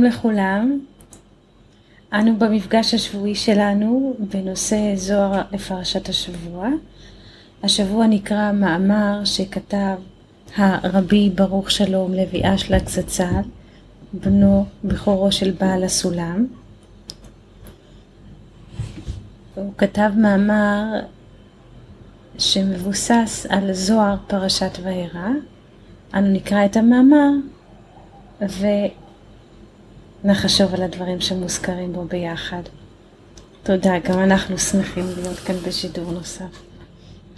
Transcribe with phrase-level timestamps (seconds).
[0.00, 0.80] שלום לכולם,
[2.12, 6.68] אנו במפגש השבועי שלנו בנושא זוהר לפרשת השבוע.
[7.62, 9.96] השבוע נקרא מאמר שכתב
[10.56, 13.42] הרבי ברוך שלום לוי אשלג זצ"ל,
[14.12, 16.46] בנו בכורו של בעל הסולם.
[19.54, 20.84] הוא כתב מאמר
[22.38, 25.28] שמבוסס על זוהר פרשת וארא.
[26.14, 27.30] אנו נקרא את המאמר
[30.24, 32.62] ונחשוב על הדברים שמוזכרים בו ביחד.
[33.62, 36.62] תודה, גם אנחנו שמחים להיות כאן בשידור נוסף.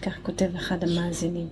[0.03, 1.49] כך כותב אחד המאזינים.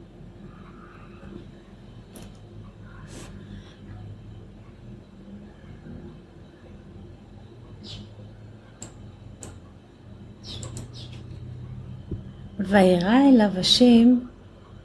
[12.59, 14.19] וירא אליו השם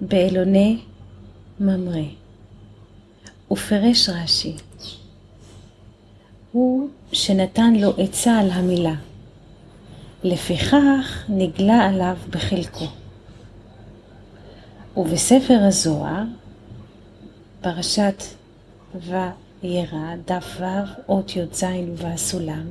[0.01, 0.81] באלוני
[1.59, 2.01] ממרא.
[3.51, 4.55] ופרש רש"י,
[6.55, 8.93] הוא שנתן לו עצה על המילה,
[10.23, 12.85] לפיכך נגלה עליו בחלקו.
[14.97, 16.23] ובספר הזוהר,
[17.61, 18.23] פרשת
[18.95, 20.63] וירא, דף ו',
[21.09, 22.65] אות י"ז ובסולם,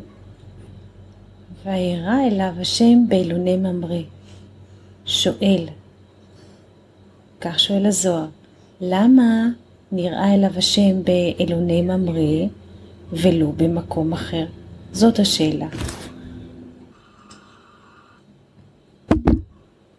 [1.65, 4.03] וירא אליו השם באלוני ממרא.
[5.07, 5.67] שואל,
[7.41, 8.27] כך שואל הזוהר,
[8.81, 9.49] למה
[9.93, 12.64] נראה אליו השם באלוני ממרא
[13.23, 14.47] ולא במקום אחר?
[14.93, 15.67] זאת השאלה.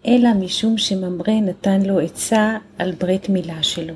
[0.07, 3.93] אלא משום שממרא נתן לו עצה על ברית מילה שלו.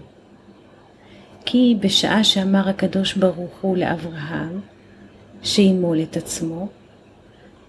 [1.46, 4.60] כי בשעה שאמר הקדוש ברוך הוא לאברהם,
[5.44, 6.68] שימול את עצמו,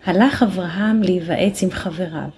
[0.05, 2.29] הלך אברהם להיוועץ עם חבריו.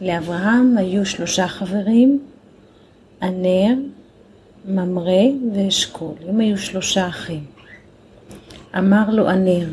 [0.00, 2.20] לאברהם היו שלושה חברים,
[3.22, 3.74] ענר,
[4.64, 5.22] ממרא
[5.54, 6.14] ואשכול.
[6.28, 7.44] הם היו שלושה אחים.
[8.78, 9.68] אמר לו ענר,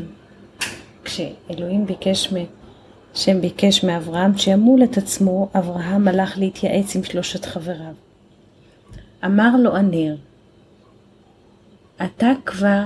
[1.04, 2.34] כשאלוהים ביקש,
[3.14, 7.94] שם ביקש מאברהם שימול את עצמו, אברהם הלך להתייעץ עם שלושת חבריו.
[9.24, 10.16] אמר לו ענר,
[12.04, 12.82] אתה כבר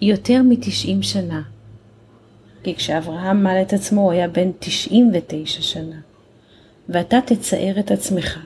[0.00, 1.42] יותר מתשעים שנה,
[2.62, 5.96] כי כשאברהם מל את עצמו הוא היה בן תשעים ותשע שנה.
[6.88, 8.38] ואתה תצער את עצמך.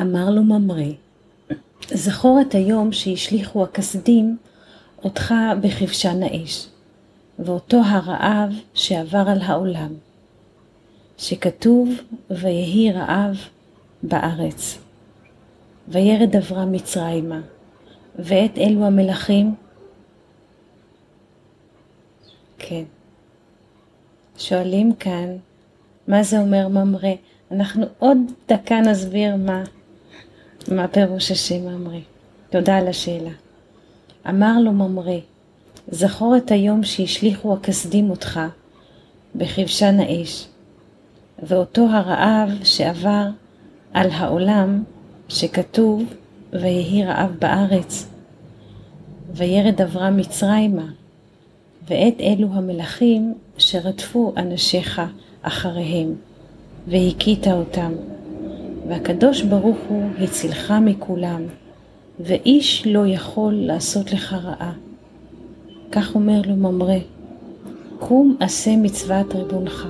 [0.00, 0.92] אמר לו ממרא,
[1.88, 4.36] זכור את היום שהשליכו הכסדים
[5.04, 6.66] אותך בכבשן האש,
[7.38, 9.94] ואותו הרעב שעבר על העולם,
[11.18, 11.88] שכתוב
[12.30, 13.36] ויהי רעב
[14.02, 14.78] בארץ.
[15.88, 17.40] וירד אברהם מצרימה,
[18.18, 19.54] ואת אלו המלכים,
[22.58, 22.84] כן,
[24.38, 25.36] שואלים כאן,
[26.08, 27.08] מה זה אומר ממרא?
[27.50, 29.64] אנחנו עוד דקה נסביר מה,
[30.68, 31.98] מה פירוש השם ממרא.
[32.50, 33.30] תודה על השאלה.
[34.28, 35.18] אמר לו ממרא,
[35.88, 38.40] זכור את היום שהשליכו הכסדים אותך
[39.34, 40.46] בכבשן האש,
[41.42, 43.26] ואותו הרעב שעבר
[43.92, 44.84] על העולם,
[45.28, 46.02] שכתוב,
[46.52, 48.06] ויהי רעב בארץ,
[49.34, 50.86] וירד אברהם מצרימה,
[51.88, 55.02] ואת אלו המלכים שרדפו אנשיך
[55.42, 56.14] אחריהם,
[56.88, 57.92] והכית אותם.
[58.88, 61.42] והקדוש ברוך הוא הצילך מכולם,
[62.20, 64.72] ואיש לא יכול לעשות לך רעה.
[65.92, 66.98] כך אומר לו ממרא,
[67.98, 69.88] קום עשה מצוות ריבונך.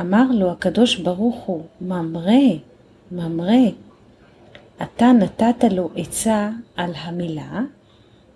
[0.00, 2.32] אמר לו הקדוש ברוך הוא, ממרא,
[3.12, 3.70] ממרא,
[4.82, 7.60] אתה נתת לו עצה על המילה,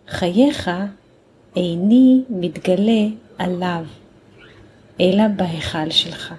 [0.08, 0.70] חייך
[1.56, 3.06] איני מתגלה
[3.38, 3.85] עליו.
[5.00, 6.35] אלא בהיכל שלך.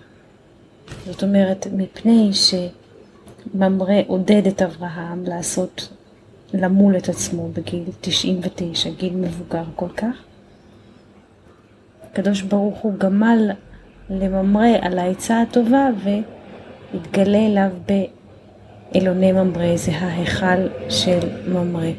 [1.05, 5.89] זאת אומרת, מפני שממרא עודד את אברהם לעשות,
[6.53, 10.23] למול את עצמו בגיל 99, גיל מבוגר כל כך,
[12.03, 13.51] הקדוש ברוך הוא גמל
[14.09, 17.69] לממרא על העצה הטובה והתגלה אליו
[18.93, 21.91] באלוני ממרא, זה ההיכל של ממרא.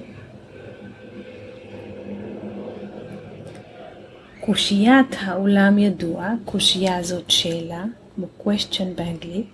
[4.41, 7.85] קושיית העולם ידוע, קושייה זאת שאלה,
[8.19, 9.47] כמו question באנגלית,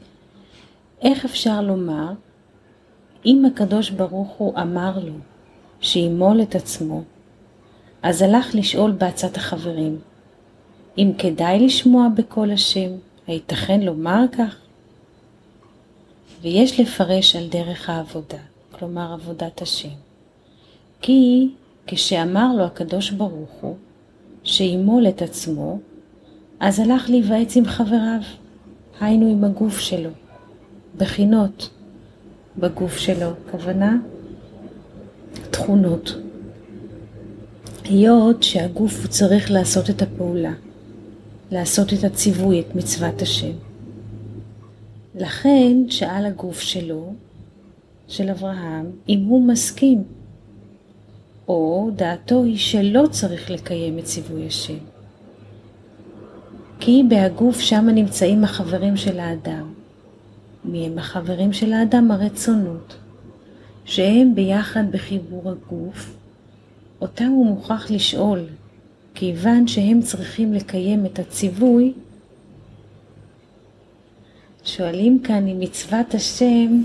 [1.02, 2.12] איך אפשר לומר,
[3.26, 5.12] אם הקדוש ברוך הוא אמר לו
[5.80, 7.02] שימול את עצמו,
[8.02, 9.98] אז הלך לשאול בעצת החברים,
[10.98, 12.90] אם כדאי לשמוע בקול השם,
[13.26, 14.56] הייתכן לומר כך?
[16.42, 19.94] ויש לפרש על דרך העבודה, כלומר עבודת השם.
[21.00, 21.48] כי
[21.86, 23.76] כשאמר לו הקדוש ברוך הוא,
[24.44, 25.78] שימול את עצמו,
[26.60, 28.20] אז הלך להיוועץ עם חבריו,
[29.00, 30.10] היינו עם הגוף שלו,
[30.96, 31.70] בחינות
[32.58, 33.96] בגוף שלו, כוונה
[35.50, 36.14] תכונות.
[37.84, 40.52] היות שהגוף הוא צריך לעשות את הפעולה,
[41.50, 43.52] לעשות את הציווי, את מצוות השם.
[45.14, 47.14] לכן שאל הגוף שלו,
[48.08, 50.02] של אברהם, אם הוא מסכים,
[51.48, 54.93] או דעתו היא שלא צריך לקיים את ציווי השם.
[56.86, 59.72] כי בהגוף שם נמצאים החברים של האדם.
[60.64, 62.10] מי הם החברים של האדם?
[62.10, 62.94] הרצונות,
[63.84, 66.16] שהם ביחד בחיבור הגוף,
[67.00, 68.40] אותם הוא מוכרח לשאול,
[69.14, 71.92] כיוון שהם צריכים לקיים את הציווי,
[74.64, 76.82] שואלים כאן אם מצוות השם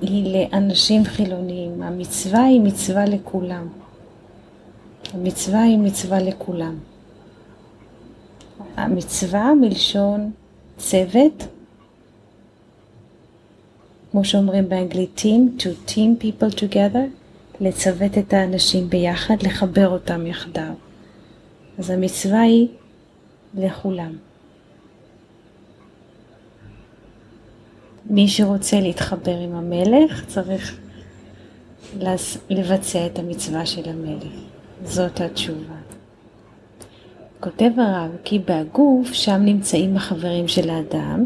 [0.00, 1.82] היא לאנשים חילוניים.
[1.82, 3.68] המצווה היא מצווה לכולם.
[5.14, 6.76] המצווה היא מצווה לכולם.
[8.76, 10.32] המצווה מלשון
[10.78, 11.46] צוות,
[14.10, 17.06] כמו שאומרים באנגלית team, to team people together,
[17.60, 20.72] לצוות את האנשים ביחד, לחבר אותם יחדיו.
[21.78, 22.68] אז המצווה היא
[23.54, 24.12] לכולם.
[28.10, 30.78] מי שרוצה להתחבר עם המלך צריך
[32.50, 34.32] לבצע את המצווה של המלך.
[34.84, 35.75] זאת התשובה.
[37.40, 41.24] כותב הרב כי בהגוף שם נמצאים החברים של האדם,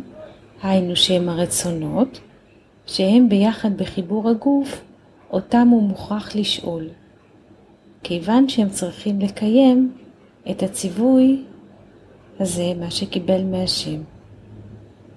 [0.63, 2.21] היינו שהם הרצונות,
[2.87, 4.83] שהם ביחד בחיבור הגוף,
[5.31, 6.89] אותם הוא מוכרח לשאול,
[8.03, 9.93] כיוון שהם צריכים לקיים
[10.51, 11.43] את הציווי
[12.41, 14.01] הזה, מה שקיבל מהשם.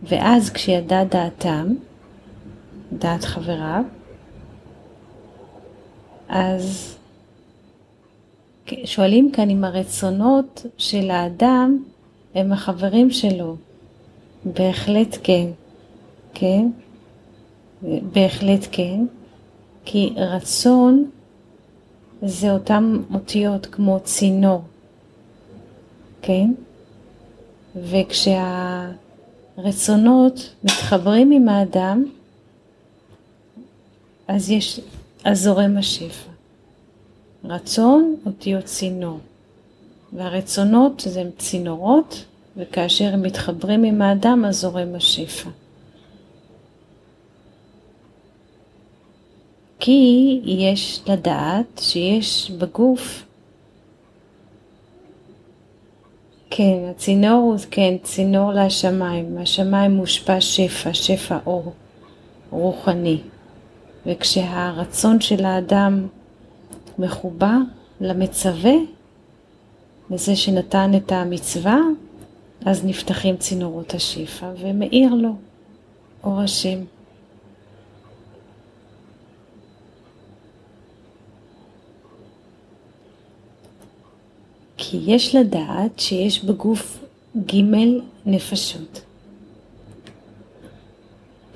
[0.04, 1.68] ואז כשידע דעתם,
[2.94, 3.84] דעת חבריו,
[6.30, 6.98] אז
[8.86, 11.83] שואלים כאן אם הרצונות של האדם
[12.36, 13.56] הם החברים שלו.
[14.45, 15.48] בהחלט כן,
[16.33, 16.68] כן,
[17.83, 19.06] בהחלט כן,
[19.86, 21.10] כי רצון
[22.21, 24.62] זה אותן אותיות כמו צינור,
[26.21, 26.54] כן?
[27.75, 28.95] וכשהרצונות
[30.63, 32.06] מתחברים עם האדם,
[34.27, 34.80] אז יש,
[35.24, 36.32] אז זורם השפע.
[37.45, 39.19] רצון אותיות צינור,
[40.13, 42.25] והרצונות זה צינורות,
[42.57, 45.50] וכאשר הם מתחברים עם האדם אז זורם השפע.
[49.80, 53.25] כי יש לדעת שיש בגוף,
[56.50, 61.74] כן, הצינור הוא, כן, צינור לשמיים, השמיים מושפע שפע, שפע אור
[62.51, 63.18] רוחני,
[64.06, 66.07] וכשהרצון של האדם
[67.00, 67.57] מחובר
[68.01, 68.74] למצווה,
[70.10, 71.80] לזה שנתן את המצווה,
[72.66, 75.36] אז נפתחים צינורות השפע ומאיר לו
[76.24, 76.80] אור השם.
[84.77, 87.03] כי יש לדעת שיש בגוף
[87.38, 87.62] ג'
[88.25, 89.01] נפשות.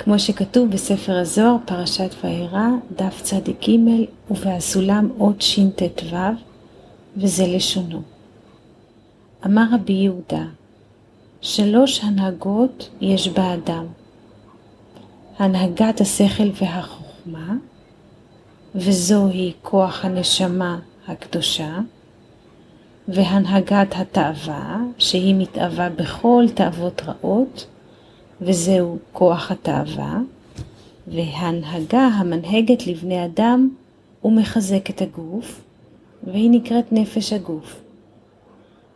[0.08, 3.72] כמו שכתוב בספר הזוהר, פרשת וארא, דף צ"ג,
[4.32, 6.16] ובהסולם עוד שט"ו,
[7.18, 8.02] וזה לשונו.
[9.46, 10.46] אמר רבי יהודה,
[11.42, 13.86] שלוש הנהגות יש באדם,
[15.40, 17.56] הנהגת השכל והחוכמה,
[18.76, 21.80] וזוהי כוח הנשמה הקדושה,
[23.08, 27.68] והנהגת התאווה, שהיא מתאווה בכל תאוות רעות,
[28.42, 30.20] וזהו כוח התאווה,
[31.08, 33.70] והנהגה המנהגת לבני אדם
[34.24, 35.62] ומחזק את הגוף,
[36.24, 37.82] והיא נקראת נפש הגוף.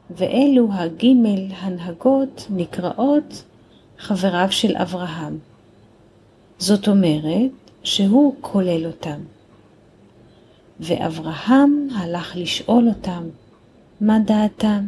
[0.10, 3.44] ואלו הגימל הנהגות נקראות
[3.98, 5.38] חבריו של אברהם.
[6.60, 7.52] זאת אומרת
[7.84, 9.20] שהוא כולל אותם.
[10.80, 13.24] ואברהם הלך לשאול אותם
[14.02, 14.86] מה דעתם.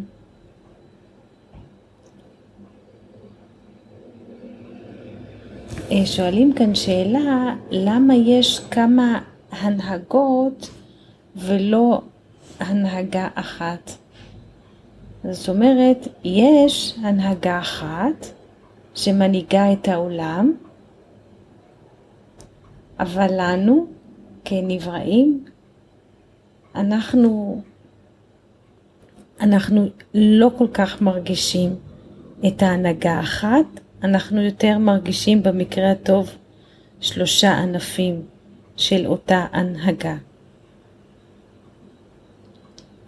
[5.91, 9.19] שואלים כאן שאלה, למה יש כמה
[9.51, 10.69] הנהגות
[11.35, 12.01] ולא
[12.59, 13.91] הנהגה אחת?
[15.31, 18.25] זאת אומרת, יש הנהגה אחת
[18.95, 20.53] שמנהיגה את העולם,
[22.99, 23.87] אבל לנו,
[24.45, 25.45] כנבראים,
[26.75, 27.61] אנחנו,
[29.39, 31.75] אנחנו לא כל כך מרגישים
[32.47, 36.31] את ההנהגה האחת, אנחנו יותר מרגישים במקרה הטוב
[37.01, 38.21] שלושה ענפים
[38.77, 40.15] של אותה הנהגה.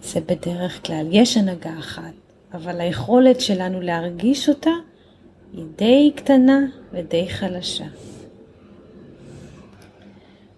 [0.04, 2.14] זה בדרך כלל, יש הנהגה אחת,
[2.54, 4.72] אבל היכולת שלנו להרגיש אותה
[5.54, 6.60] היא די קטנה
[6.92, 7.86] ודי חלשה.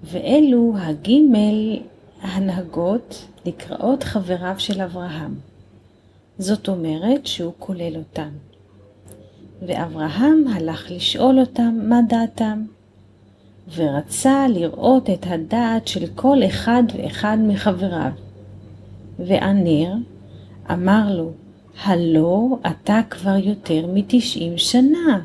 [0.03, 1.79] ואלו הגימל
[2.22, 5.36] הנהגות נקראות חבריו של אברהם.
[6.38, 8.29] זאת אומרת שהוא כולל אותם.
[9.62, 12.64] ואברהם הלך לשאול אותם מה דעתם,
[13.76, 18.12] ורצה לראות את הדעת של כל אחד ואחד מחבריו.
[19.20, 19.94] וענר
[20.72, 21.32] אמר לו,
[21.84, 25.20] הלא אתה כבר יותר מתשעים שנה,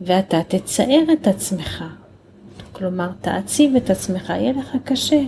[0.00, 1.84] ואתה תצער את עצמך.
[2.72, 5.22] כלומר, תעציב את עצמך, יהיה לך קשה.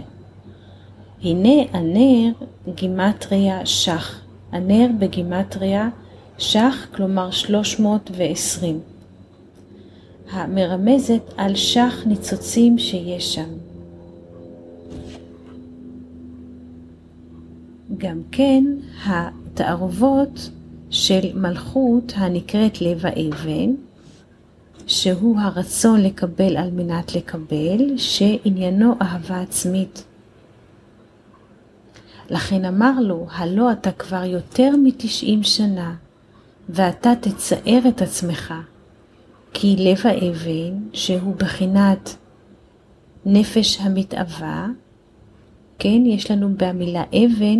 [1.23, 2.33] הנה הנר
[2.75, 4.21] גימטריה שח.
[4.53, 5.89] הנר בגימטריה
[6.95, 8.81] כלומר 320.
[10.31, 13.49] המרמזת על שח ניצוצים שיש שם.
[17.99, 18.65] גם כן
[19.07, 20.51] התערובות
[20.91, 23.71] של מלכות הנקראת לב האבן,
[24.87, 30.05] שהוא הרצון לקבל על מנת לקבל, שעניינו אהבה עצמית.
[32.31, 35.95] לכן אמר לו, הלא אתה כבר יותר מתשעים שנה,
[36.75, 38.55] ואתה תצער את עצמך,
[39.53, 42.17] כי לב האבן, שהוא בחינת
[43.27, 44.67] נפש המתאווה,
[45.79, 47.59] כן, יש לנו במילה אבן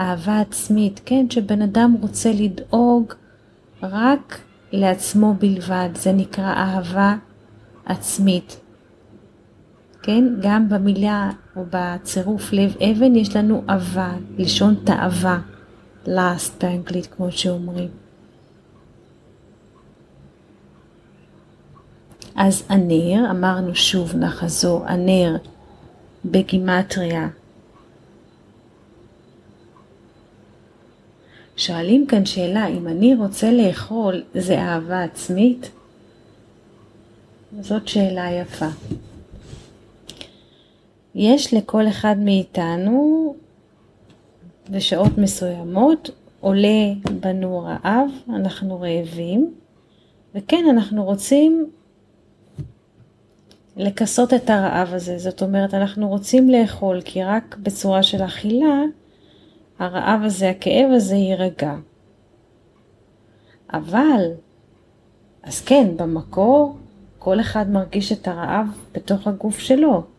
[0.00, 3.12] אהבה עצמית, כן, שבן אדם רוצה לדאוג
[3.82, 4.40] רק
[4.72, 7.16] לעצמו בלבד, זה נקרא אהבה
[7.84, 8.60] עצמית.
[10.02, 15.38] כן, גם במילה או בצירוף לב אבן יש לנו אהבה, לשון תאווה,
[16.06, 17.90] last באנגלית כמו שאומרים.
[22.36, 25.36] אז הנר, אמרנו שוב נחזור, הנר
[26.24, 27.28] בגימטריה
[31.56, 35.70] שואלים כאן שאלה, אם אני רוצה לאכול, זה אהבה עצמית?
[37.60, 38.68] זאת שאלה יפה.
[41.14, 43.34] יש לכל אחד מאיתנו
[44.70, 49.54] בשעות מסוימות עולה בנו רעב, אנחנו רעבים,
[50.34, 51.70] וכן, אנחנו רוצים
[53.76, 55.18] לכסות את הרעב הזה.
[55.18, 58.82] זאת אומרת, אנחנו רוצים לאכול, כי רק בצורה של אכילה
[59.78, 61.74] הרעב הזה, הכאב הזה יירגע.
[63.72, 64.30] אבל,
[65.42, 66.76] אז כן, במקור
[67.18, 70.13] כל אחד מרגיש את הרעב בתוך הגוף שלו.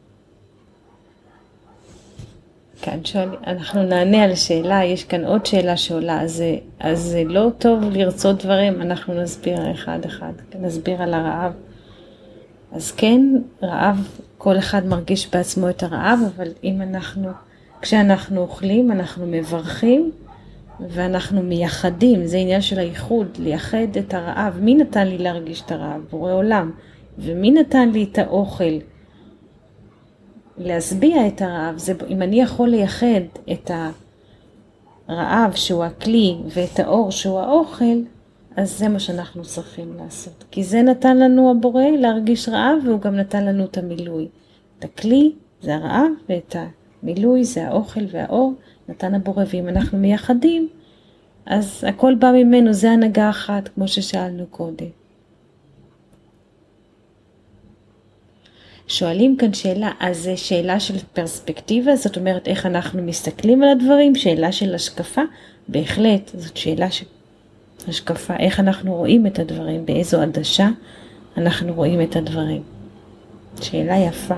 [2.82, 6.44] כאן שואל, אנחנו נענה על שאלה, יש כאן עוד שאלה שעולה, אז,
[6.80, 11.54] אז לא טוב לרצות דברים, אנחנו נסביר אחד אחד, נסביר על הרעב.
[12.72, 13.22] אז כן,
[13.64, 17.30] רעב, כל אחד מרגיש בעצמו את הרעב, אבל אם אנחנו
[17.82, 20.12] כשאנחנו אוכלים אנחנו מברכים
[20.90, 24.60] ואנחנו מייחדים, זה עניין של הייחוד, לייחד את הרעב.
[24.62, 26.02] מי נתן לי להרגיש את הרעב?
[26.10, 26.72] בורא עולם.
[27.18, 28.74] ומי נתן לי את האוכל?
[30.58, 33.22] להשביע את הרעב, זה, אם אני יכול לייחד
[33.52, 33.72] את
[35.08, 38.02] הרעב שהוא הכלי ואת האור שהוא האוכל,
[38.56, 40.44] אז זה מה שאנחנו צריכים לעשות.
[40.52, 44.28] כי זה נתן לנו הבורא להרגיש רעב והוא גם נתן לנו את המילוי.
[44.80, 45.32] את הכלי
[45.62, 46.68] זה הרעב ואת ה...
[47.04, 48.54] מילוי זה האוכל והאור,
[48.90, 50.70] נתן הבורא, ואם אנחנו מייחדים,
[51.46, 54.88] אז הכל בא ממנו, זה הנהגה אחת, כמו ששאלנו קודם.
[58.88, 64.16] שואלים כאן שאלה, אז זה שאלה של פרספקטיבה, זאת אומרת איך אנחנו מסתכלים על הדברים,
[64.16, 65.22] שאלה של השקפה,
[65.68, 67.06] בהחלט, זאת שאלה של
[67.88, 70.70] השקפה, איך אנחנו רואים את הדברים, באיזו עדשה
[71.38, 72.64] אנחנו רואים את הדברים.
[73.62, 74.36] שאלה יפה.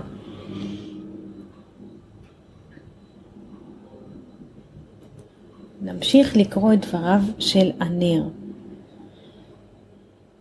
[5.81, 8.23] נמשיך לקרוא את דבריו של הנר.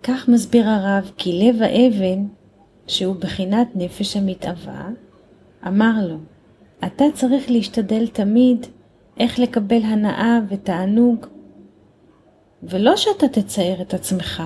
[0.03, 2.25] כך מסביר הרב כי לב האבן,
[2.87, 4.89] שהוא בחינת נפש המתאווה,
[5.67, 6.17] אמר לו,
[6.85, 8.67] אתה צריך להשתדל תמיד
[9.21, 11.27] איך לקבל הנאה ותענוג,
[12.63, 14.43] ולא שאתה תצייר את עצמך.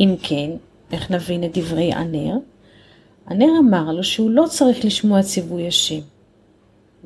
[0.00, 0.50] אם כן,
[0.92, 2.36] איך נבין את דברי הנר?
[3.26, 6.00] הנר אמר לו שהוא לא צריך לשמוע ציווי השם.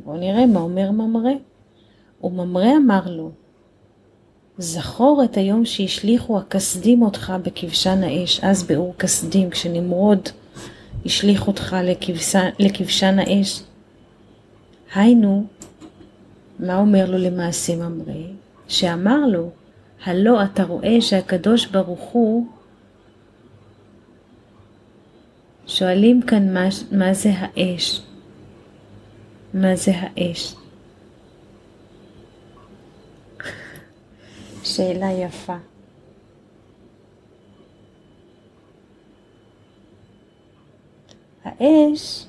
[0.04, 1.32] בואו נראה מה אומר ממרא.
[2.22, 3.30] וממרא אמר לו,
[4.60, 10.28] זכור את היום שהשליכו הכסדים אותך בכבשן האש, אז באור כסדים, כשנמרוד
[11.06, 13.62] השליך אותך לכבשן, לכבשן האש.
[14.94, 15.46] היינו,
[16.58, 18.22] מה אומר לו למעשה ממרא?
[18.68, 19.50] שאמר לו,
[20.04, 22.46] הלא אתה רואה שהקדוש ברוך הוא,
[25.66, 28.00] שואלים כאן מה, מה זה האש.
[29.54, 30.54] מה זה האש?
[34.80, 35.56] שאלה יפה.
[41.44, 42.26] האש,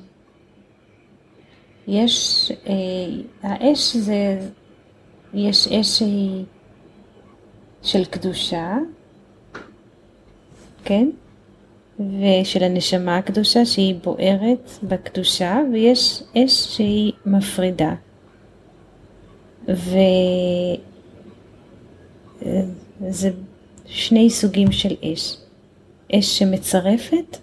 [1.88, 2.74] יש, אה,
[3.44, 4.50] האש זה,
[5.34, 6.04] יש אש
[7.84, 8.78] של קדושה,
[10.86, 11.10] כן?
[12.00, 17.94] ושל הנשמה הקדושה שהיא בוערת בקדושה, ויש אש שהיא מפרידה.
[23.02, 23.30] וזה
[23.86, 25.38] שני סוגים של אש.
[26.16, 27.38] אש שמצרפת,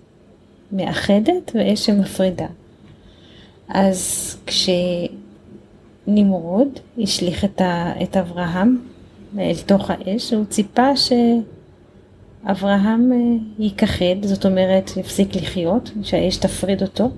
[0.73, 2.47] מאחדת, ואש שמפרידה.
[3.69, 4.37] אז
[6.07, 8.78] כשנמרוד השליך את, ה, את אברהם
[9.38, 10.88] אל תוך האש, הוא ציפה
[12.45, 13.19] שאברהם אה,
[13.59, 17.11] ייכחד, זאת אומרת יפסיק לחיות, שהאש תפריד אותו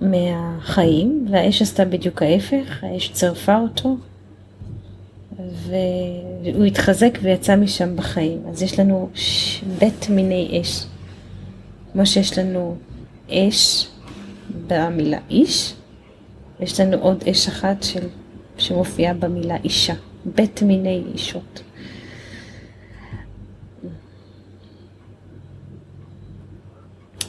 [0.00, 3.96] מהחיים, והאש עשתה בדיוק ההפך, האש צרפה אותו,
[5.36, 8.42] והוא התחזק ויצא משם בחיים.
[8.48, 9.10] אז יש לנו
[9.78, 10.84] בית מיני אש.
[11.92, 12.76] כמו שיש לנו
[13.30, 13.88] אש
[14.66, 15.74] במילה איש,
[16.60, 18.08] יש לנו עוד אש אחת של,
[18.58, 19.94] שמופיעה במילה אישה.
[20.24, 21.62] בית מיני אישות.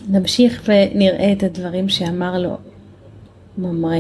[0.10, 2.58] נמשיך ונראה את הדברים שאמר לו
[3.58, 4.00] ממרא.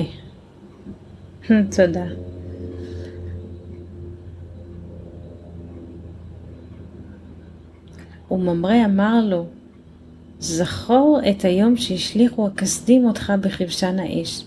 [1.75, 2.05] תודה.
[8.32, 9.46] וממרא אמר לו,
[10.39, 14.44] זכור את היום שהשליכו הכסדים אותך בכבשן האש.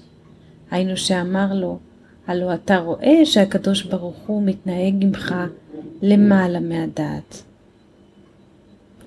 [0.70, 1.78] היינו שאמר לו,
[2.26, 5.34] הלא אתה רואה שהקדוש ברוך הוא מתנהג עמך
[6.02, 7.42] למעלה מהדעת.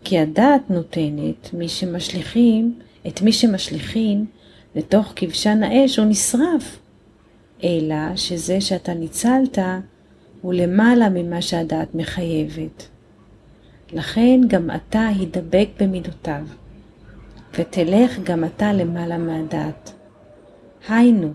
[0.03, 4.25] כי הדעת נותנת מי שמשליכים, את מי שמשליכים
[4.75, 6.79] לתוך כבשן האש הוא נשרף,
[7.63, 9.57] אלא שזה שאתה ניצלת
[10.41, 12.87] הוא למעלה ממה שהדעת מחייבת.
[13.93, 16.43] לכן גם אתה הידבק במידותיו,
[17.57, 19.91] ותלך גם אתה למעלה מהדעת.
[20.89, 21.31] היינו,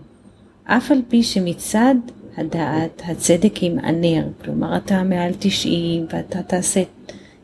[0.63, 1.95] אף על פי שמצד
[2.37, 6.83] הדעת הצדק ימענר, כלומר אתה מעל 90 ואתה תעשה,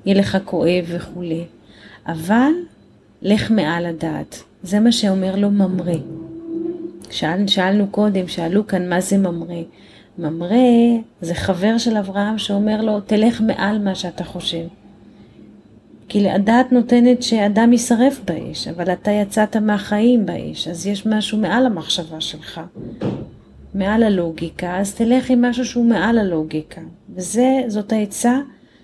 [0.05, 1.45] יהיה לך כואב וכולי,
[2.07, 2.51] אבל
[3.21, 5.97] לך מעל הדעת, זה מה שאומר לו ממרא.
[7.09, 9.61] שאל, שאלנו קודם, שאלו כאן מה זה ממרא.
[10.17, 10.55] ממרא
[11.21, 14.65] זה חבר של אברהם שאומר לו, תלך מעל מה שאתה חושב.
[16.13, 21.65] כי הדעת נותנת שאדם יישרף באש, אבל אתה יצאת מהחיים באש, אז יש משהו מעל
[21.65, 22.61] המחשבה שלך,
[23.73, 26.81] מעל הלוגיקה, אז תלך עם משהו שהוא מעל הלוגיקה.
[27.15, 28.39] וזאת העצה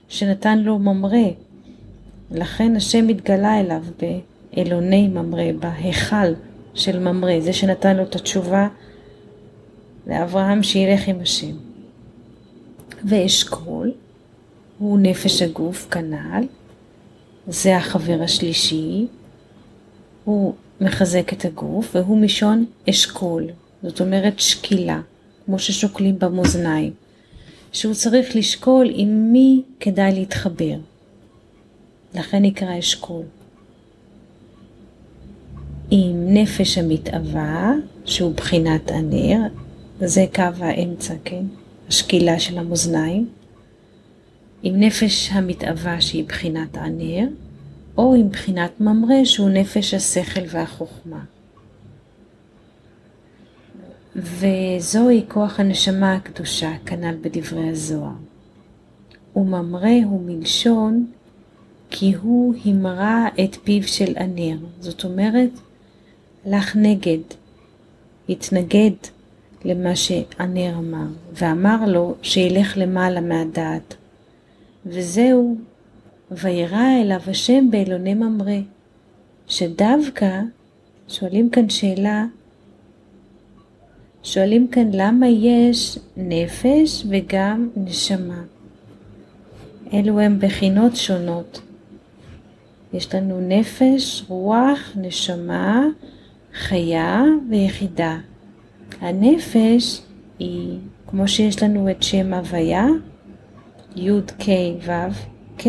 [0.07, 1.29] שנתן לו ממרא.
[2.31, 6.33] לכן השם התגלה אליו באלוני ממרא, בהיכל
[6.73, 8.67] של ממרא, זה שנתן לו את התשובה
[10.07, 11.55] לאברהם שילך עם השם.
[13.05, 13.91] ואשכול
[14.79, 16.43] הוא נפש הגוף כנ"ל,
[17.47, 19.07] זה החבר השלישי,
[20.23, 23.43] הוא מחזק את הגוף והוא משון אשכול,
[23.83, 25.01] זאת אומרת שקילה,
[25.45, 26.93] כמו ששוקלים במאזניים,
[27.71, 30.75] שהוא צריך לשקול עם מי כדאי להתחבר.
[32.15, 33.23] לכן נקרא אשכול.
[35.91, 37.73] עם נפש המתאווה,
[38.05, 39.39] שהוא בחינת הנר,
[39.99, 41.43] זה קו האמצע, כן?
[41.87, 43.29] השקילה של המאזניים.
[44.63, 47.27] עם נפש המתאווה שהיא בחינת הנר,
[47.97, 51.23] או עם בחינת ממרא שהוא נפש השכל והחוכמה.
[54.15, 58.11] וזוהי כוח הנשמה הקדושה, כנ"ל בדברי הזוהר.
[59.35, 61.07] וממרא הוא מלשון
[61.89, 65.49] כי הוא המרה את פיו של הנר, זאת אומרת,
[66.45, 67.19] הלך נגד,
[68.29, 68.91] התנגד
[69.65, 73.95] למה שהנר אמר, ואמר לו שילך למעלה מהדעת.
[74.89, 75.57] וזהו,
[76.31, 78.59] וירא אליו השם באלוני ממרא,
[79.47, 80.41] שדווקא,
[81.07, 82.25] שואלים כאן שאלה,
[84.23, 88.43] שואלים כאן למה יש נפש וגם נשמה.
[89.93, 91.61] אלו הם בחינות שונות.
[92.93, 95.85] יש לנו נפש, רוח, נשמה,
[96.53, 98.17] חיה ויחידה.
[99.01, 100.01] הנפש
[100.39, 102.87] היא, כמו שיש לנו את שם הוויה,
[103.95, 104.49] י' ק'
[104.85, 104.91] ו'
[105.57, 105.67] ק',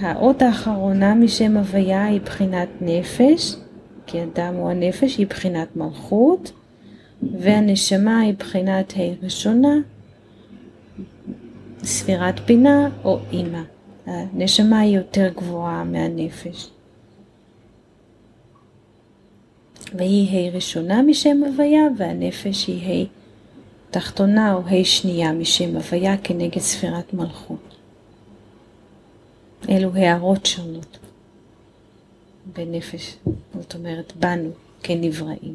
[0.00, 3.56] האות האחרונה משם הוויה היא בחינת נפש,
[4.06, 6.52] כי אדם הוא הנפש, היא בחינת מלכות,
[7.22, 9.74] והנשמה היא בחינת ה' ראשונה,
[11.84, 13.62] ספירת בינה או אימא.
[14.06, 16.70] הנשמה היא יותר גבוהה מהנפש.
[19.94, 23.25] והיא ה' ראשונה משם הוויה, והנפש היא ה'
[23.90, 27.76] תחתונה או ה' שנייה משם הוויה כנגד ספירת מלכות.
[29.68, 30.98] אלו הערות שונות.
[32.52, 33.16] בנפש,
[33.54, 34.50] זאת אומרת בנו
[34.82, 35.54] כנבראים.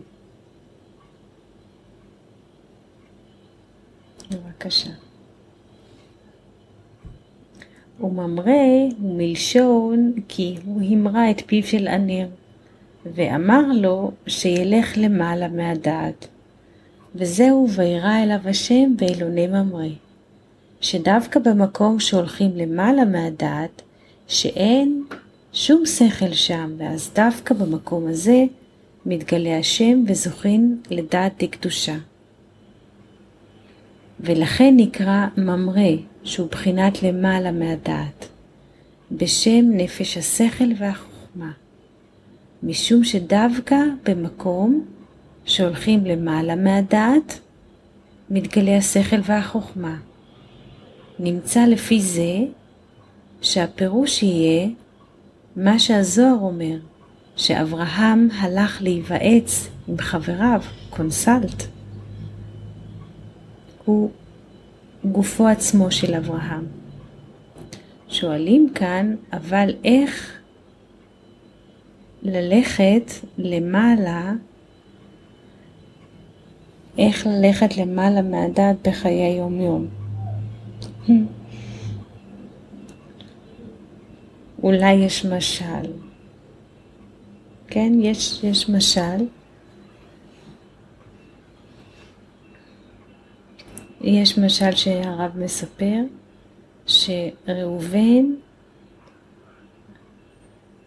[4.31, 4.89] בבקשה.
[7.99, 8.51] וממרא
[8.99, 12.27] הוא מלשון כי הוא המרה את פיו של עניר,
[13.05, 16.27] ואמר לו שילך למעלה מהדעת.
[17.15, 19.87] וזהו וירא אליו השם ואלוני ממרא.
[20.81, 23.81] שדווקא במקום שהולכים למעלה מהדעת,
[24.27, 25.03] שאין
[25.53, 28.43] שום שכל שם, ואז דווקא במקום הזה
[29.05, 31.95] מתגלה השם וזוכים לדעת דקדושה.
[34.19, 35.91] ולכן נקרא ממרא,
[36.23, 38.27] שהוא בחינת למעלה מהדעת,
[39.11, 41.51] בשם נפש השכל והחוכמה,
[42.63, 44.85] משום שדווקא במקום
[45.45, 47.39] שהולכים למעלה מהדעת,
[48.29, 49.97] מתגלה השכל והחוכמה.
[51.19, 52.37] נמצא לפי זה
[53.41, 54.67] שהפירוש יהיה
[55.55, 56.77] מה שהזוהר אומר,
[57.35, 61.63] שאברהם הלך להיוועץ עם חבריו, קונסלט.
[63.85, 64.11] הוא
[65.05, 66.65] גופו עצמו של אברהם.
[68.07, 70.39] שואלים כאן, אבל איך
[72.23, 74.33] ללכת למעלה,
[77.07, 79.87] איך ללכת למעלה מהדת בחיי יום-יום?
[84.63, 85.91] אולי יש משל.
[87.67, 89.25] כן, יש, יש משל.
[94.01, 95.99] יש משל שהרב מספר,
[96.87, 98.25] שראובן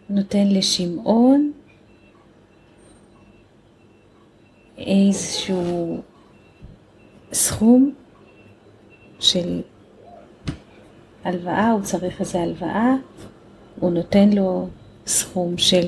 [0.09, 1.51] נותן לשמעון
[4.77, 6.01] איזשהו
[7.33, 7.93] סכום
[9.19, 9.61] של
[11.23, 12.93] הלוואה, הוא צריך איזה הלוואה,
[13.79, 14.67] הוא נותן לו
[15.07, 15.87] סכום של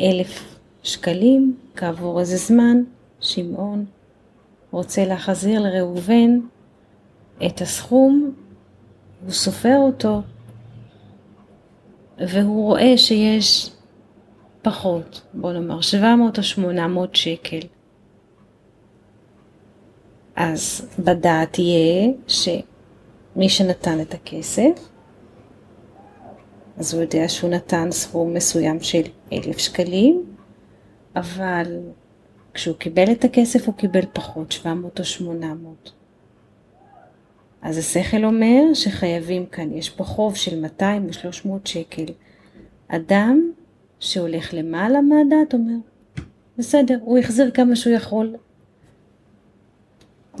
[0.00, 2.82] אלף שקלים, כעבור איזה זמן,
[3.20, 3.84] שמעון
[4.70, 6.38] רוצה להחזיר לראובן
[7.46, 8.34] את הסכום,
[9.24, 10.22] הוא סופר אותו,
[12.18, 13.70] והוא רואה שיש
[14.62, 17.58] פחות, בוא נאמר 700 או 800 שקל.
[20.36, 24.88] אז בדעת יהיה שמי שנתן את הכסף,
[26.76, 30.24] אז הוא יודע שהוא נתן סכום מסוים של אלף שקלים,
[31.16, 31.78] אבל
[32.54, 35.92] כשהוא קיבל את הכסף הוא קיבל פחות, 700 או 800.
[37.62, 42.04] אז השכל אומר שחייבים כאן, יש פה חוב של 200 או 300 שקל.
[42.88, 43.50] אדם
[44.00, 45.76] שהולך למעלה מהדת אומר,
[46.58, 48.36] בסדר, הוא החזיר כמה שהוא יכול.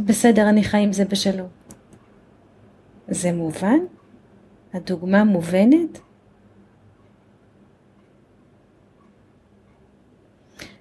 [0.00, 1.48] בסדר, אני חי עם זה בשלום.
[3.08, 3.78] זה מובן?
[4.74, 6.00] הדוגמה מובנת?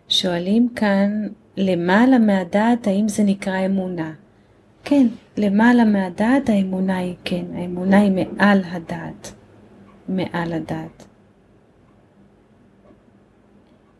[0.09, 4.13] שואלים כאן, למעלה מהדעת, האם זה נקרא אמונה?
[4.83, 9.33] כן, למעלה מהדעת האמונה היא כן, האמונה היא מעל הדעת,
[10.09, 11.07] מעל הדעת.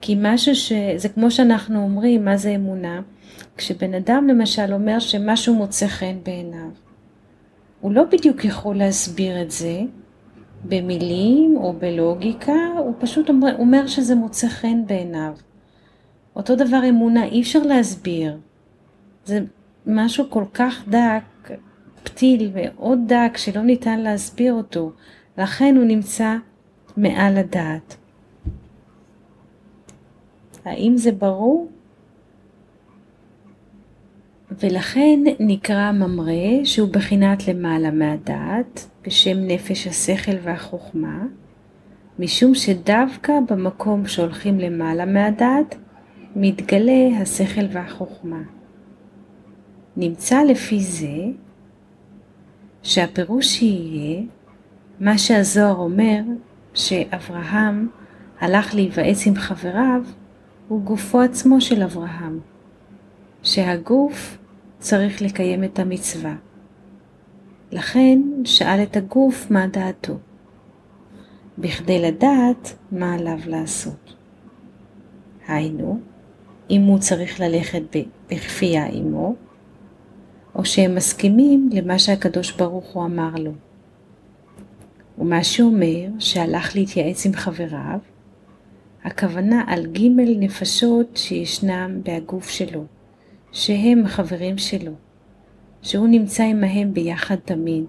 [0.08, 0.72] כי משהו ש...
[0.96, 3.02] זה כמו שאנחנו אומרים, מה זה אמונה?
[3.58, 6.70] כשבן אדם למשל אומר שמשהו מוצא חן בעיניו,
[7.82, 9.80] הוא לא בדיוק יכול להסביר את זה
[10.64, 15.34] במילים או בלוגיקה, הוא פשוט אומר, אומר שזה מוצא חן בעיניו.
[16.36, 18.38] אותו דבר אמונה, אי אפשר להסביר.
[19.26, 19.40] זה
[19.86, 21.52] משהו כל כך דק,
[22.04, 24.92] פתיל מאוד דק, שלא ניתן להסביר אותו.
[25.38, 26.36] לכן הוא נמצא
[26.98, 27.97] מעל הדעת.
[30.68, 31.68] האם זה ברור?
[34.60, 41.26] ולכן נקרא ממרא שהוא בחינת למעלה מהדעת, בשם נפש השכל והחוכמה,
[42.20, 45.76] משום שדווקא במקום שהולכים למעלה מהדעת,
[46.36, 48.42] מתגלה השכל והחוכמה.
[49.98, 51.18] נמצא לפי זה
[52.84, 54.24] שהפירוש יהיה
[55.00, 56.22] מה שהזוהר אומר
[56.74, 57.88] שאברהם
[58.40, 60.02] הלך להיוועץ עם חבריו
[60.68, 62.40] הוא גופו עצמו של אברהם,
[63.44, 64.38] שהגוף
[64.80, 66.36] צריך לקיים את המצווה.
[67.72, 70.18] לכן שאל את הגוף מה דעתו,
[71.58, 74.16] בכדי לדעת מה עליו לעשות.
[75.48, 76.00] היינו,
[76.70, 77.82] אם הוא צריך ללכת
[78.32, 79.36] בכפייה עמו,
[80.56, 83.52] או שהם מסכימים למה שהקדוש ברוך הוא אמר לו.
[85.18, 88.00] ומה שאומר שהלך להתייעץ עם חבריו,
[89.04, 90.08] הכוונה על ג'
[90.40, 92.86] נפשות שישנם בהגוף שלו,
[93.52, 94.92] שהם החברים שלו,
[95.82, 97.86] שהוא נמצא עמהם ביחד תמיד.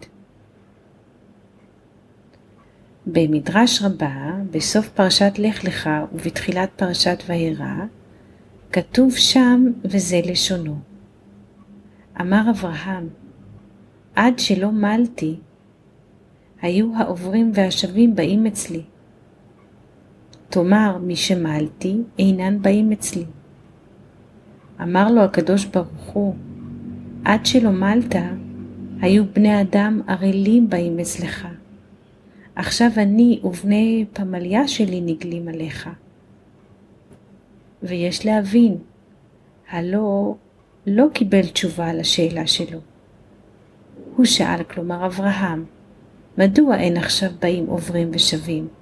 [3.06, 7.84] במדרש רבה, בסוף פרשת לך לך ובתחילת פרשת וירא,
[8.72, 10.76] כתוב שם וזה לשונו.
[12.20, 13.08] אמר אברהם,
[14.14, 15.36] עד שלא מלתי,
[16.60, 18.82] היו העוברים והשבים באים אצלי.
[20.50, 23.24] תאמר, מי שמלתי, אינן באים אצלי.
[24.82, 26.34] אמר לו הקדוש ברוך הוא,
[27.24, 28.14] עד שלא מלת,
[29.00, 31.48] היו בני אדם ערלים באים אצלך.
[32.56, 35.90] עכשיו אני ובני פמליה שלי נגלים עליך.
[37.82, 38.76] ויש להבין,
[39.70, 40.34] הלא
[40.86, 42.78] לא קיבל תשובה על השאלה שלו.
[44.16, 45.64] הוא שאל, כלומר אברהם,
[46.38, 48.77] מדוע אין עכשיו באים עוברים ושבים?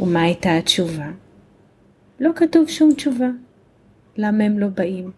[0.00, 1.10] ומה הייתה התשובה?
[2.20, 3.28] לא כתוב שום תשובה.
[4.16, 5.10] למה הם לא באים?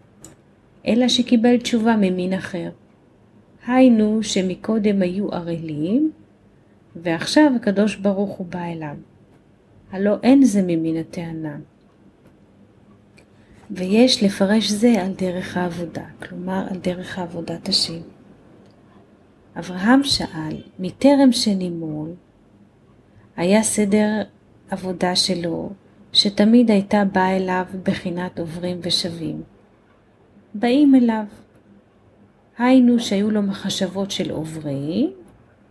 [0.87, 2.71] אלא שקיבל תשובה ממין אחר.
[3.67, 6.13] היינו שמקודם היו ערלים,
[6.97, 8.97] ועכשיו הקדוש ברוך הוא בא אליו.
[9.91, 11.57] הלא אין זה ממין הטענה.
[13.71, 18.01] ויש לפרש זה על דרך העבודה, כלומר על דרך עבודת השם.
[19.59, 22.11] אברהם שאל, מטרם שנימול,
[23.37, 24.23] היה סדר
[24.71, 25.71] עבודה שלו,
[26.13, 29.43] שתמיד הייתה באה אליו בחינת עוברים ושבים.
[30.55, 31.25] באים אליו.
[32.59, 35.13] היינו שהיו לו מחשבות של עוברים,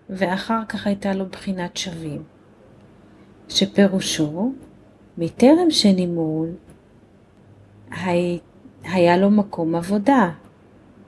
[0.10, 2.24] ואחר כך הייתה לו בחינת שווים.
[3.50, 4.52] שפירושו,
[5.18, 6.50] מטרם שנימול,
[8.84, 10.30] היה לו מקום עבודה,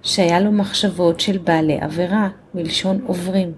[0.04, 3.52] שהיה לו מחשבות של בעלי עבירה, מלשון עוברים.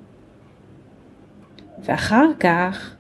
[1.84, 2.96] ואחר כך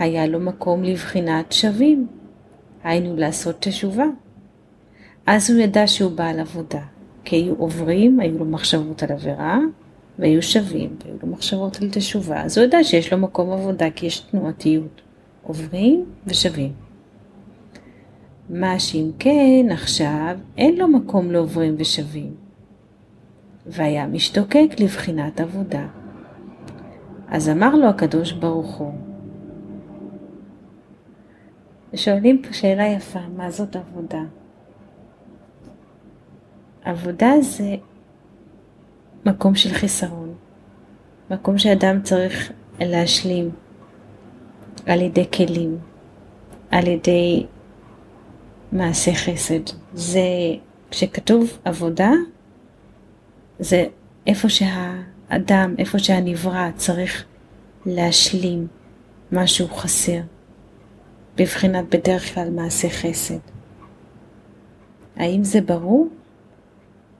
[0.00, 2.06] היה לו מקום לבחינת שווים,
[2.84, 4.06] היינו לעשות תשובה.
[5.26, 6.82] אז הוא ידע שהוא בעל עבודה,
[7.24, 9.58] כי היו עוברים, היו לו מחשבות על עבירה,
[10.18, 14.06] והיו שווים, והיו לו מחשבות על תשובה, אז הוא ידע שיש לו מקום עבודה, כי
[14.06, 15.00] יש תנועתיות.
[15.42, 16.72] עוברים ושווים.
[18.50, 22.34] מה שאם כן, עכשיו אין לו מקום לעוברים ושווים.
[23.66, 25.86] והיה משתוקק לבחינת עבודה.
[27.28, 28.92] אז אמר לו הקדוש ברוך הוא,
[31.94, 34.22] שואלים פה שאלה יפה, מה זאת עבודה?
[36.84, 37.76] עבודה זה
[39.26, 40.34] מקום של חיסרון,
[41.30, 43.50] מקום שאדם צריך להשלים
[44.86, 45.78] על ידי כלים,
[46.70, 47.46] על ידי
[48.72, 49.60] מעשה חסד.
[49.94, 50.20] זה,
[50.90, 52.10] כשכתוב עבודה,
[53.58, 53.86] זה
[54.26, 57.24] איפה שהאדם, איפה שהנברא צריך
[57.86, 58.66] להשלים
[59.32, 60.20] משהו חסר,
[61.40, 63.38] בבחינת בדרך כלל מעשה חסד.
[65.16, 66.08] האם זה ברור?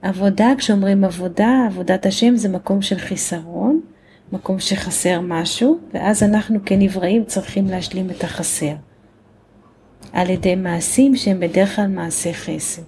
[0.01, 3.81] עבודה, כשאומרים עבודה, עבודת השם זה מקום של חיסרון,
[4.31, 8.73] מקום שחסר משהו, ואז אנחנו כנבראים צריכים להשלים את החסר.
[10.13, 12.81] על ידי מעשים שהם בדרך כלל מעשי חסד.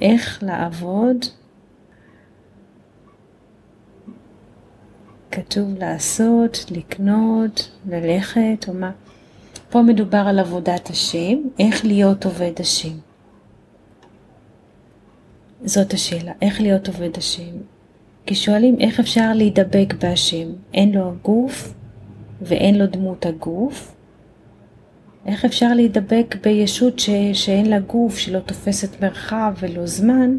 [0.00, 1.16] איך לעבוד?
[5.30, 8.90] כתוב לעשות, לקנות, ללכת, או מה?
[9.70, 12.96] פה מדובר על עבודת השם, איך להיות עובד השם.
[15.64, 17.56] זאת השאלה, איך להיות עובד השם.
[18.26, 20.48] כי שואלים איך אפשר להידבק בהשם.
[20.74, 21.74] אין לו גוף
[22.42, 23.94] ואין לו דמות הגוף.
[25.26, 27.10] איך אפשר להידבק בישות ש...
[27.32, 30.36] שאין לה גוף, שלא תופסת מרחב ולא זמן?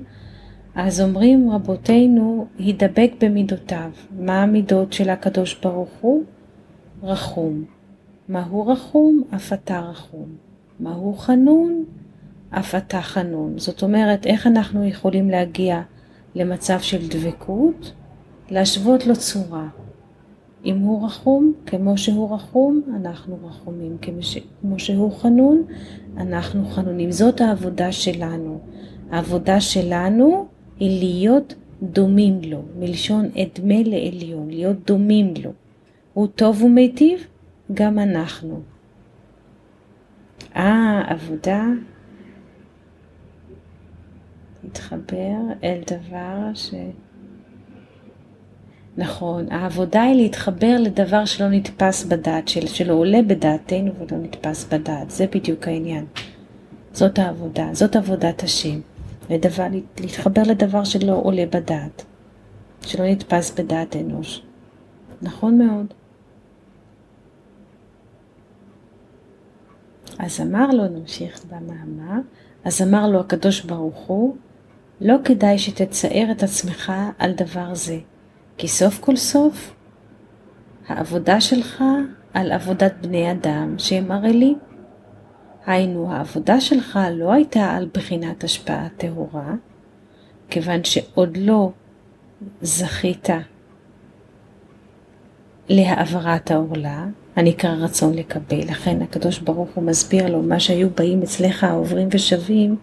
[0.75, 3.91] אז אומרים רבותינו, הידבק במידותיו.
[4.19, 6.23] מה המידות של הקדוש ברוך הוא?
[7.03, 7.63] רחום.
[8.31, 9.23] מהו רחום?
[9.35, 10.25] אף אתה רחום.
[10.79, 11.85] מהו חנון?
[12.49, 13.57] אף אתה חנון.
[13.57, 15.81] זאת אומרת, איך אנחנו יכולים להגיע
[16.35, 17.91] למצב של דבקות?
[18.51, 19.67] להשוות לו צורה.
[20.65, 23.97] אם הוא רחום, כמו שהוא רחום, אנחנו רחומים.
[24.61, 25.63] כמו שהוא חנון,
[26.17, 27.11] אנחנו חנונים.
[27.11, 28.59] זאת העבודה שלנו.
[29.11, 30.45] העבודה שלנו
[30.79, 35.51] היא להיות דומים לו, מלשון אדמה לעליון, להיות דומים לו.
[36.13, 37.27] הוא טוב ומיטיב,
[37.73, 38.61] גם אנחנו.
[40.55, 41.63] אה, עבודה
[44.63, 46.73] להתחבר אל דבר ש...
[48.97, 55.11] נכון, העבודה היא להתחבר לדבר שלא נתפס בדעת, של, שלא עולה בדעתנו ולא נתפס בדעת,
[55.11, 56.05] זה בדיוק העניין.
[56.93, 58.79] זאת העבודה, זאת עבודת השם.
[59.29, 59.67] לדבר,
[59.99, 62.05] להתחבר לדבר שלא עולה בדעת,
[62.81, 64.41] שלא נתפס בדעת אנוש.
[65.21, 65.93] נכון מאוד.
[70.19, 72.19] אז אמר לו, נמשיך במאמר,
[72.65, 74.35] אז אמר לו הקדוש ברוך הוא,
[75.01, 77.97] לא כדאי שתצער את עצמך על דבר זה,
[78.57, 79.73] כי סוף כל סוף
[80.87, 81.83] העבודה שלך
[82.33, 84.59] על עבודת בני אדם שהם ערלים.
[85.65, 89.53] היינו, העבודה שלך לא הייתה על בחינת השפעה טהורה,
[90.49, 91.71] כיוון שעוד לא
[92.61, 93.29] זכית
[95.71, 97.05] להעברת העורלה,
[97.35, 98.59] הנקרא רצון לקבל.
[98.59, 102.75] לכן הקדוש ברוך הוא מסביר לו, מה שהיו באים אצלך העוברים ושבים,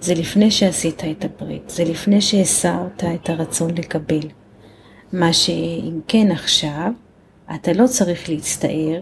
[0.00, 4.28] זה לפני שעשית את הברית, זה לפני שהסרת את הרצון לקבל.
[5.12, 6.92] מה שאם כן עכשיו,
[7.54, 9.00] אתה לא צריך להצטער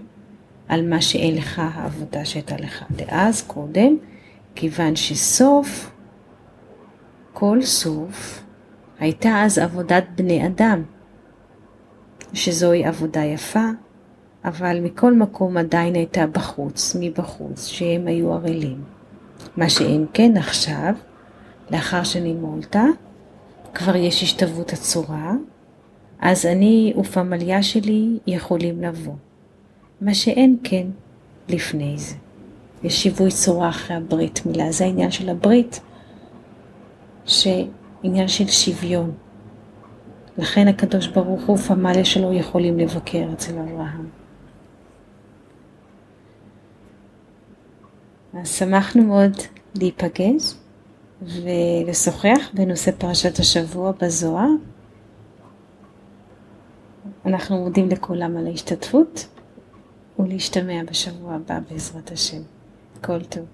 [0.69, 3.97] על מה שאין לך העבודה שהייתה לך דאז, קודם,
[4.55, 5.91] כיוון שסוף,
[7.33, 8.43] כל סוף,
[8.99, 10.83] הייתה אז עבודת בני אדם,
[12.35, 13.65] שזוהי עבודה יפה,
[14.45, 18.85] אבל מכל מקום עדיין הייתה בחוץ, מבחוץ, שהם היו ערלים.
[19.57, 20.95] מה שאם כן עכשיו,
[21.71, 22.77] לאחר שנימולת,
[23.75, 25.33] כבר יש השתוות הצורה,
[26.21, 29.15] אז אני ופמליה שלי יכולים לבוא.
[30.01, 30.87] מה שאין כן
[31.49, 32.15] לפני זה.
[32.83, 35.81] יש שיווי צורה אחרי הברית מילה, זה העניין של הברית,
[37.25, 39.13] שעניין של שוויון.
[40.39, 44.09] לכן הקדוש ברוך הוא פמליה שלא יכולים לבקר אצל אברהם.
[48.41, 49.33] אז שמחנו מאוד
[49.75, 50.55] להיפגש
[51.23, 54.51] ולשוחח בנושא פרשת השבוע בזוהר.
[57.27, 59.27] אנחנו מודים לכולם על ההשתתפות
[60.19, 62.43] ולהשתמע בשבוע הבא בעזרת השם.
[63.01, 63.45] כל טוב.